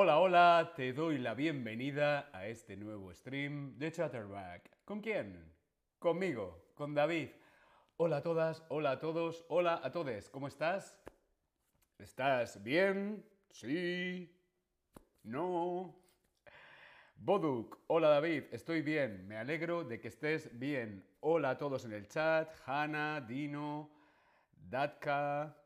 [0.00, 4.84] Hola, hola, te doy la bienvenida a este nuevo stream de Chatterback.
[4.84, 5.52] ¿Con quién?
[5.98, 7.30] Conmigo, con David.
[7.96, 10.30] Hola a todas, hola a todos, hola a todos.
[10.30, 10.96] ¿Cómo estás?
[11.98, 13.26] ¿Estás bien?
[13.50, 14.32] Sí.
[15.24, 16.00] No.
[17.16, 21.04] Boduk, hola David, estoy bien, me alegro de que estés bien.
[21.18, 23.90] Hola a todos en el chat, Hanna, Dino,
[24.52, 25.56] Datka,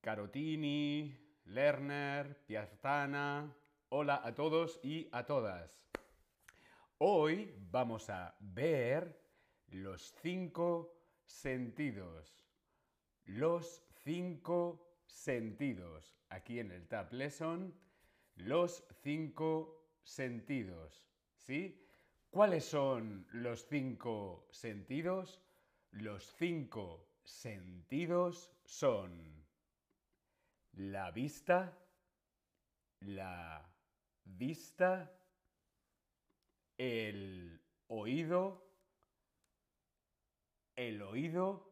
[0.00, 3.54] Carotini, Lerner, Piartana.
[3.88, 5.82] Hola a todos y a todas.
[6.98, 9.20] Hoy vamos a ver
[9.68, 10.94] los cinco
[11.24, 12.46] sentidos.
[13.24, 16.16] Los cinco sentidos.
[16.28, 17.74] Aquí en el Tab Lesson,
[18.36, 21.08] los cinco sentidos.
[21.36, 21.84] ¿Sí?
[22.30, 25.42] ¿Cuáles son los cinco sentidos?
[25.90, 29.29] Los cinco sentidos son
[30.80, 31.76] la vista,
[33.00, 33.62] la
[34.24, 35.12] vista,
[36.78, 38.66] el oído,
[40.76, 41.70] el oído,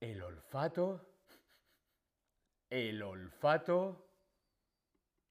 [0.00, 1.06] el olfato,
[2.70, 4.08] el olfato,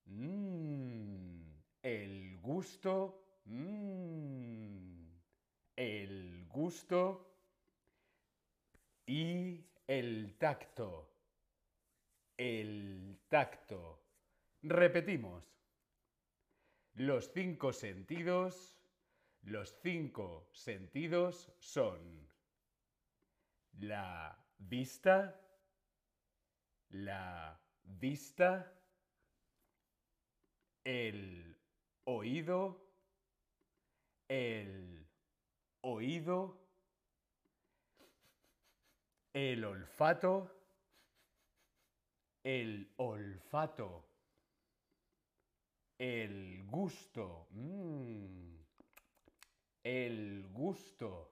[0.06, 1.42] mm,
[1.82, 5.08] el gusto, mm,
[5.76, 7.36] el gusto
[9.08, 11.10] y el tacto.
[12.38, 14.02] El tacto.
[14.62, 15.44] Repetimos.
[16.96, 18.78] Los cinco sentidos,
[19.42, 22.30] los cinco sentidos son
[23.80, 25.42] la vista,
[26.90, 28.80] la vista,
[30.84, 31.58] el
[32.06, 32.94] oído,
[34.28, 35.08] el
[35.82, 36.63] oído,
[39.34, 40.52] el olfato,
[42.44, 44.06] el olfato,
[45.98, 48.56] el gusto, mm,
[49.84, 51.32] el gusto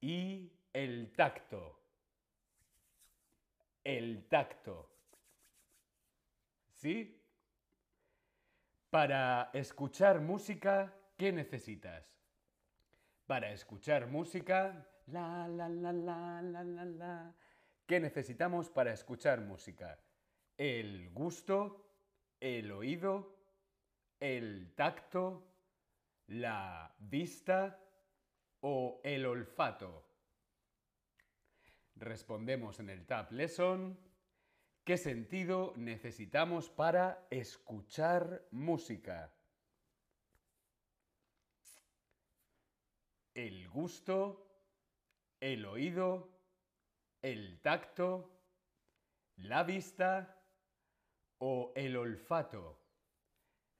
[0.00, 1.80] y el tacto,
[3.84, 4.90] el tacto.
[6.74, 7.22] ¿Sí?
[8.90, 12.15] Para escuchar música, ¿qué necesitas?
[13.26, 17.34] Para escuchar música, la, la, la, la, la, la.
[17.84, 19.98] ¿Qué necesitamos para escuchar música?
[20.56, 21.90] El gusto,
[22.38, 23.36] el oído,
[24.20, 25.42] el tacto,
[26.28, 27.80] la vista
[28.60, 30.06] o el olfato.
[31.96, 33.98] Respondemos en el Tab Lesson.
[34.84, 39.35] ¿Qué sentido necesitamos para escuchar música?
[43.36, 44.48] El gusto,
[45.40, 46.30] el oído,
[47.20, 48.30] el tacto,
[49.36, 50.42] la vista
[51.36, 52.80] o el olfato.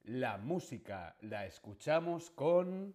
[0.02, 2.94] La música la escuchamos con...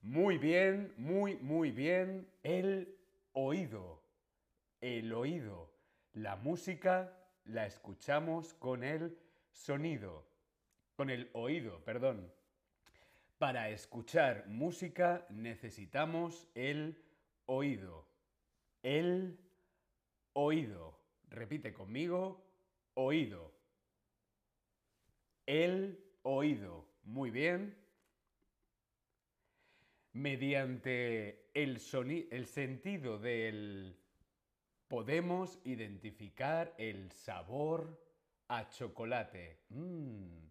[0.00, 2.98] Muy bien, muy, muy bien, el
[3.34, 4.02] oído.
[4.80, 5.74] El oído.
[6.14, 7.14] La música
[7.44, 9.18] la escuchamos con el
[9.50, 10.26] sonido.
[10.94, 12.32] Con el oído, perdón.
[13.42, 16.96] Para escuchar música necesitamos el
[17.46, 18.06] oído.
[18.84, 19.36] El
[20.34, 20.96] oído.
[21.28, 22.40] Repite conmigo.
[22.94, 23.52] Oído.
[25.44, 26.86] El oído.
[27.02, 27.76] Muy bien.
[30.12, 31.80] Mediante el,
[32.30, 33.98] el sentido del...
[34.86, 38.00] podemos identificar el sabor
[38.46, 39.64] a chocolate.
[39.70, 40.46] Mmm,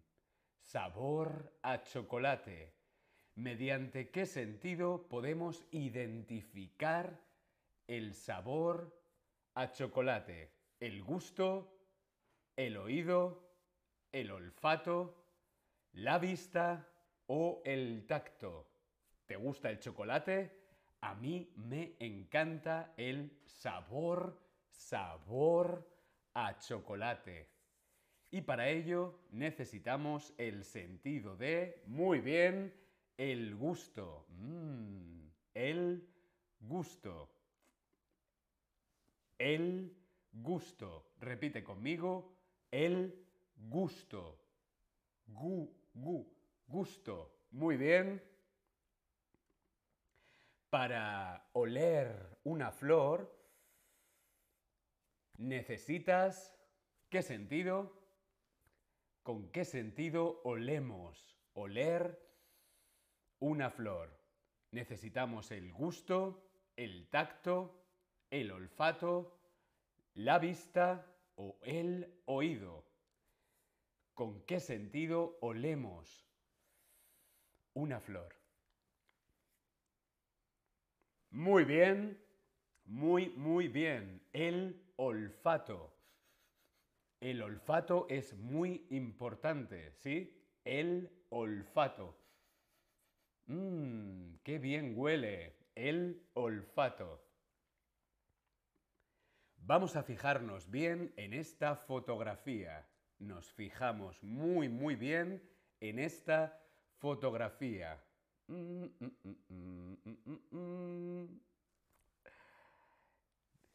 [0.60, 2.81] sabor a chocolate
[3.34, 7.18] mediante qué sentido podemos identificar
[7.86, 8.98] el sabor
[9.54, 10.50] a chocolate,
[10.80, 11.72] el gusto,
[12.56, 13.52] el oído,
[14.12, 15.24] el olfato,
[15.92, 16.88] la vista
[17.26, 18.68] o el tacto.
[19.26, 20.58] ¿Te gusta el chocolate?
[21.00, 25.88] A mí me encanta el sabor, sabor
[26.34, 27.48] a chocolate.
[28.30, 32.72] Y para ello necesitamos el sentido de, muy bien,
[33.30, 34.26] el gusto.
[34.30, 36.08] Mm, el
[36.58, 37.30] gusto.
[39.38, 39.96] El
[40.32, 41.12] gusto.
[41.20, 42.34] Repite conmigo.
[42.72, 43.24] El
[43.56, 44.40] gusto.
[45.28, 46.26] Gu, gu,
[46.66, 47.46] gusto.
[47.52, 48.20] Muy bien.
[50.68, 53.32] Para oler una flor,
[55.36, 56.58] necesitas...
[57.08, 57.94] ¿Qué sentido?
[59.22, 61.36] ¿Con qué sentido olemos?
[61.52, 62.31] Oler
[63.42, 64.08] una flor.
[64.70, 67.84] Necesitamos el gusto, el tacto,
[68.30, 69.36] el olfato,
[70.14, 71.04] la vista
[71.34, 72.84] o el oído.
[74.14, 76.24] ¿Con qué sentido olemos
[77.74, 78.32] una flor?
[81.30, 82.24] Muy bien,
[82.84, 84.22] muy, muy bien.
[84.32, 85.92] El olfato.
[87.18, 90.32] El olfato es muy importante, ¿sí?
[90.64, 92.21] El olfato.
[93.46, 95.56] Mmm, qué bien huele.
[95.74, 97.24] El olfato.
[99.56, 102.88] Vamos a fijarnos bien en esta fotografía.
[103.18, 105.48] Nos fijamos muy, muy bien
[105.80, 106.60] en esta
[106.98, 108.02] fotografía.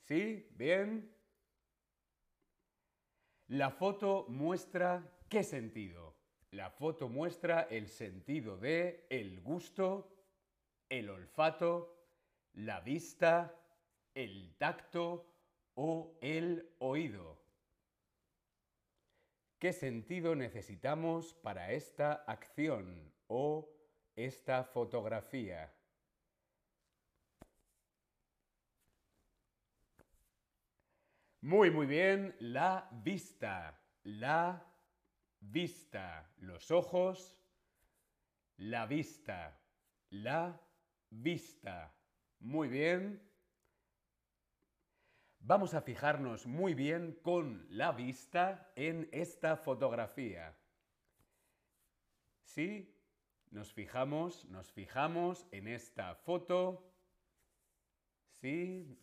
[0.03, 0.47] ¿Sí?
[0.55, 1.15] ¿Bien?
[3.47, 6.16] La foto muestra qué sentido.
[6.51, 10.09] La foto muestra el sentido de el gusto,
[10.87, 11.97] el olfato,
[12.53, 13.53] la vista,
[14.15, 15.25] el tacto
[15.75, 17.37] o el oído.
[19.59, 23.69] ¿Qué sentido necesitamos para esta acción o
[24.15, 25.73] esta fotografía?
[31.41, 34.63] Muy, muy bien, la vista, la
[35.51, 37.37] vista, los ojos,
[38.57, 39.59] la vista,
[40.09, 40.59] la
[41.09, 41.93] vista.
[42.39, 43.21] Muy bien.
[45.39, 50.57] Vamos a fijarnos muy bien con la vista en esta fotografía.
[52.43, 52.93] ¿Sí?
[53.51, 56.91] Nos fijamos, nos fijamos en esta foto.
[58.41, 58.99] ¿Sí?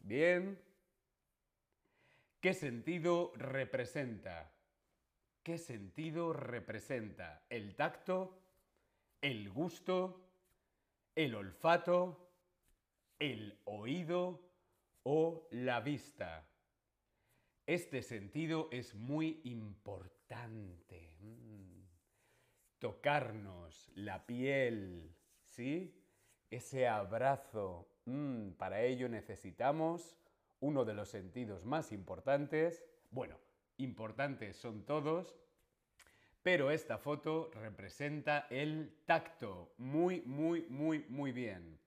[0.00, 0.62] Bien.
[2.40, 4.52] ¿Qué sentido representa?
[5.50, 7.42] ¿Qué sentido representa?
[7.50, 8.38] ¿El tacto?
[9.20, 10.30] ¿El gusto?
[11.16, 12.30] ¿El olfato?
[13.18, 14.48] ¿El oído?
[15.02, 16.46] o la vista.
[17.66, 21.16] Este sentido es muy importante.
[21.18, 21.82] Mm.
[22.78, 25.16] Tocarnos la piel,
[25.46, 26.00] ¿sí?
[26.48, 27.88] Ese abrazo.
[28.04, 30.16] Mm, para ello necesitamos
[30.60, 32.84] uno de los sentidos más importantes.
[33.10, 33.36] Bueno,
[33.82, 35.34] importantes son todos,
[36.42, 39.74] pero esta foto representa el tacto.
[39.78, 41.78] Muy, muy, muy, muy bien.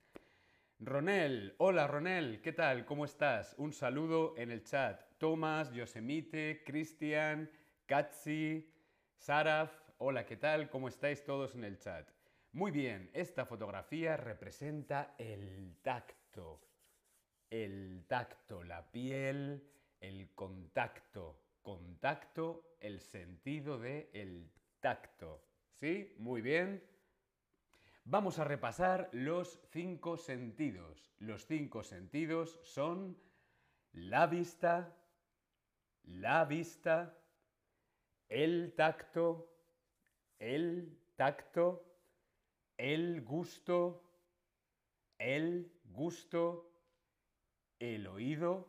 [0.80, 2.84] Ronel, hola Ronel, ¿qué tal?
[2.84, 3.54] ¿Cómo estás?
[3.58, 5.00] Un saludo en el chat.
[5.18, 7.50] Tomás, Yosemite, Cristian,
[7.86, 8.70] Katsi,
[9.16, 10.68] Saraf, hola, ¿qué tal?
[10.68, 12.08] ¿Cómo estáis todos en el chat?
[12.52, 16.60] Muy bien, esta fotografía representa el tacto.
[17.50, 19.62] El tacto, la piel,
[20.00, 21.43] el contacto.
[21.64, 25.42] Contacto, el sentido de el tacto.
[25.72, 26.14] ¿Sí?
[26.18, 26.84] Muy bien.
[28.04, 31.10] Vamos a repasar los cinco sentidos.
[31.18, 33.18] Los cinco sentidos son
[33.92, 34.94] la vista,
[36.02, 37.18] la vista,
[38.28, 39.50] el tacto,
[40.38, 41.82] el tacto,
[42.76, 44.04] el gusto,
[45.16, 46.70] el gusto,
[47.78, 48.68] el oído,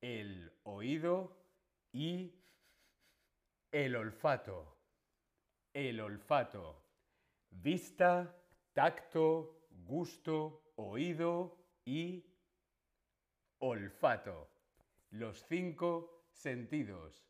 [0.00, 1.36] el oído
[1.96, 2.30] y
[3.72, 4.76] el olfato.
[5.72, 6.82] El olfato
[7.50, 8.36] vista,
[8.74, 12.22] tacto, gusto, oído y
[13.60, 14.50] olfato.
[15.10, 17.26] Los cinco sentidos.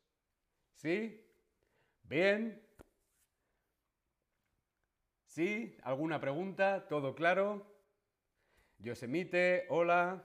[0.74, 1.24] ¿Sí?
[2.02, 2.60] ¿Bien?
[5.26, 5.78] ¿Sí?
[5.84, 6.88] ¿Alguna pregunta?
[6.88, 7.72] ¿Todo claro?
[8.78, 10.24] Yosemite, hola.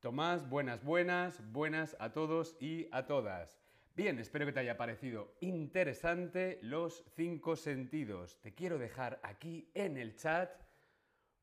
[0.00, 3.67] Tomás, buenas, buenas, buenas a todos y a todas.
[3.98, 8.40] Bien, espero que te haya parecido interesante los cinco sentidos.
[8.40, 10.52] Te quiero dejar aquí en el chat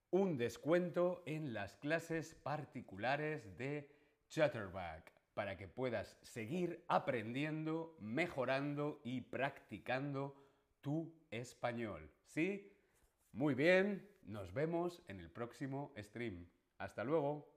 [0.10, 3.92] un descuento en las clases particulares de
[4.30, 10.42] Chatterback para que puedas seguir aprendiendo, mejorando y practicando
[10.80, 12.10] tu español.
[12.24, 12.72] ¿Sí?
[13.34, 16.48] Muy bien, nos vemos en el próximo stream.
[16.78, 17.55] Hasta luego.